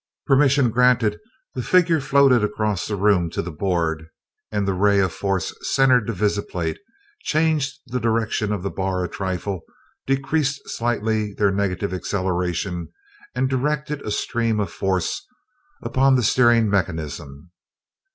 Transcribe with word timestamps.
Permission 0.25 0.71
granted, 0.71 1.19
the 1.53 1.61
figure 1.61 2.01
floated 2.01 2.43
across 2.43 2.87
the 2.87 2.95
room 2.95 3.29
to 3.29 3.39
the 3.39 3.51
board 3.51 4.07
and 4.51 4.67
the 4.67 4.73
rays 4.73 5.03
of 5.03 5.13
force 5.13 5.55
centered 5.61 6.07
the 6.07 6.11
visiplate, 6.13 6.79
changed 7.21 7.77
the 7.85 7.99
direction 7.99 8.51
of 8.51 8.63
the 8.63 8.71
bar 8.71 9.03
a 9.03 9.07
trifle, 9.07 9.61
decreased 10.07 10.67
slightly 10.67 11.33
their 11.35 11.51
negative 11.51 11.93
acceleration, 11.93 12.87
and 13.35 13.47
directed 13.47 14.01
a 14.01 14.09
stream 14.09 14.59
of 14.59 14.71
force 14.71 15.23
upon 15.83 16.15
the 16.15 16.23
steering 16.23 16.67
mechanism. 16.67 17.51